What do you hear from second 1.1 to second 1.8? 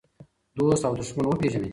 وپېژنئ.